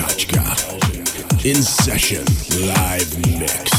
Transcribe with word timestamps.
Kachka. 0.00 1.44
In 1.44 1.56
session, 1.62 2.24
live 2.66 3.38
mix. 3.38 3.69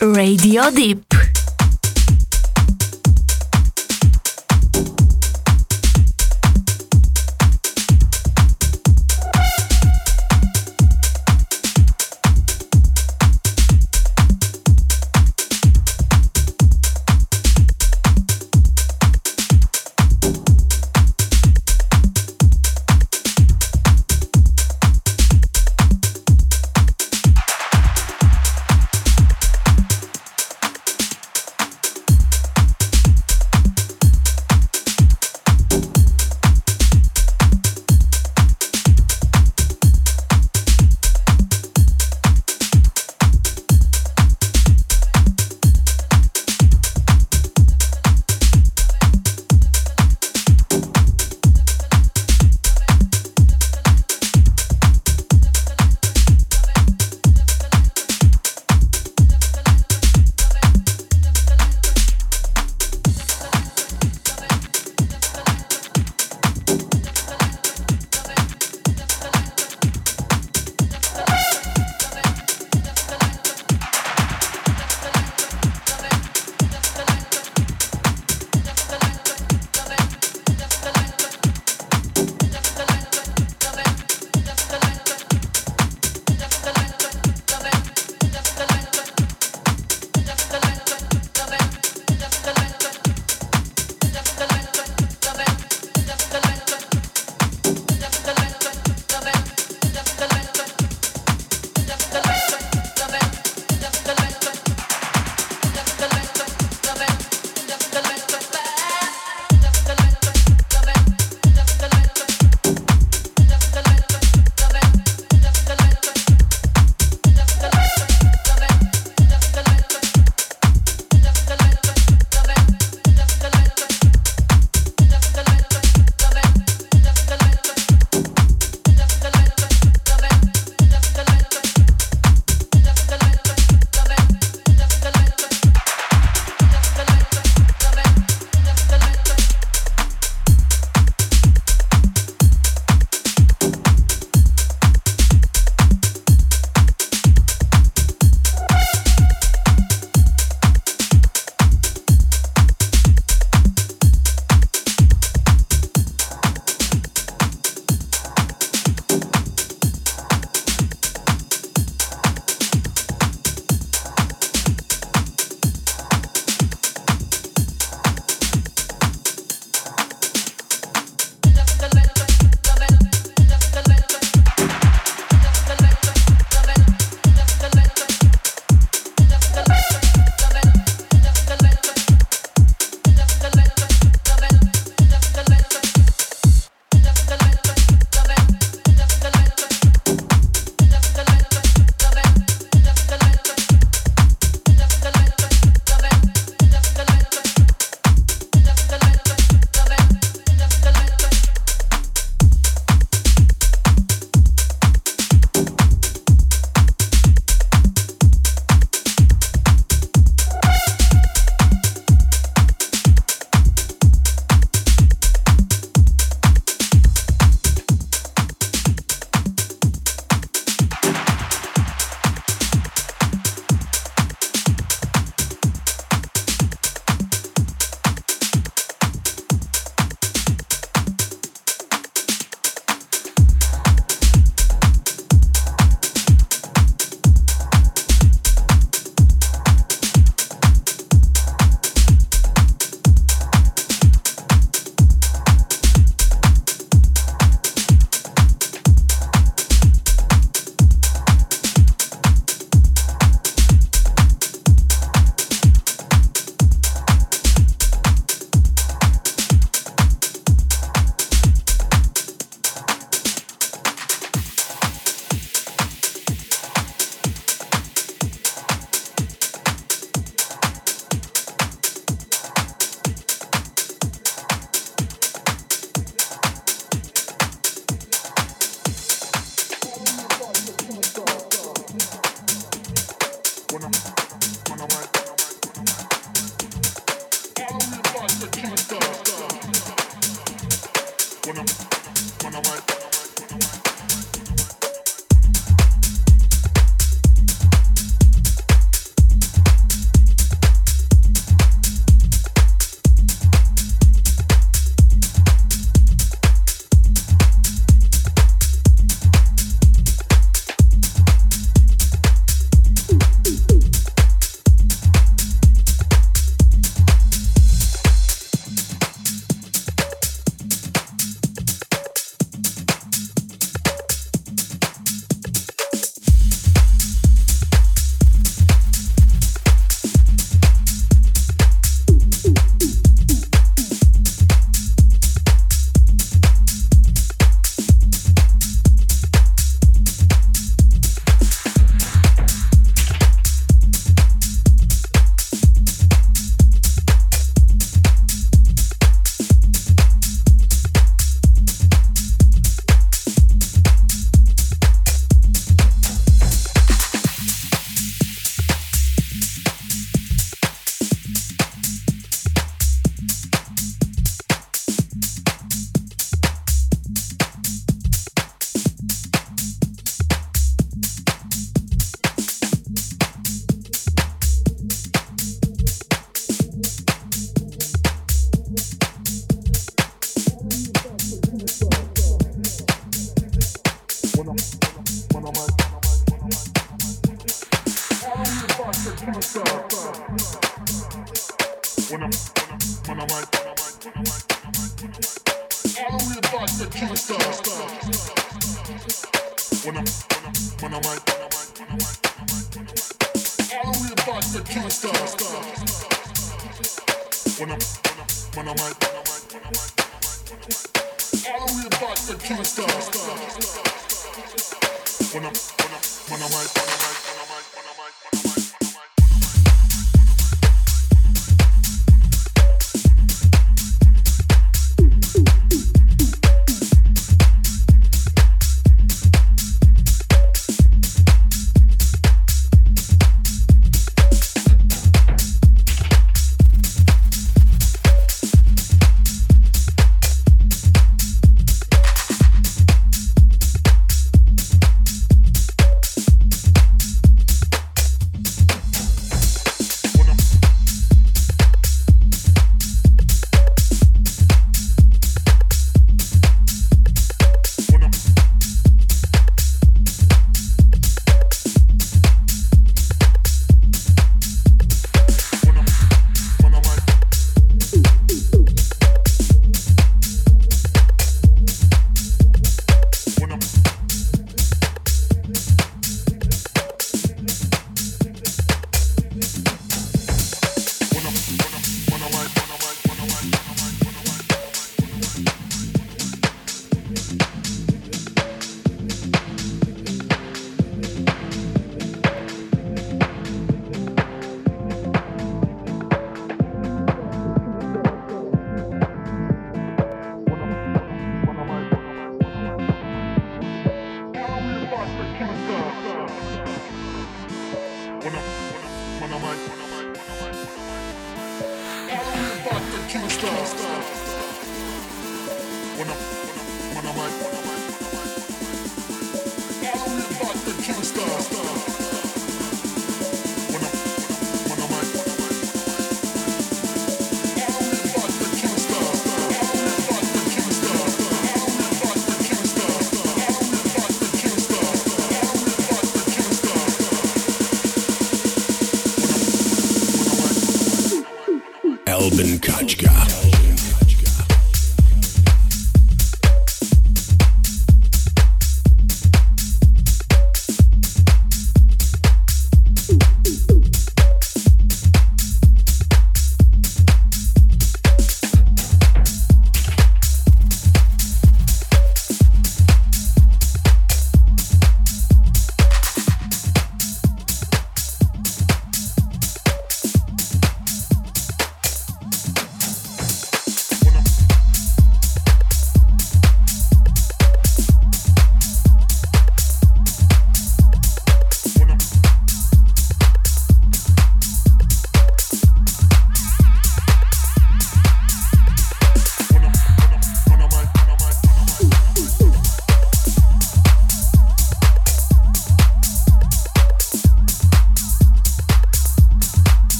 Radio 0.00 0.70
Deep. 0.70 1.19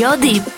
Radio 0.00 0.16
Deep. 0.16 0.49